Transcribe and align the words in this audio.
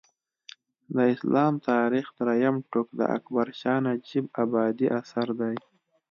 د 0.95 0.97
اسلام 1.13 1.53
تاریخ 1.69 2.05
درېیم 2.19 2.55
ټوک 2.71 2.87
د 2.99 3.01
اکبر 3.17 3.47
شاه 3.61 3.79
نجیب 3.85 4.25
ابادي 4.43 4.87
اثر 4.99 5.27
دی 5.39 5.55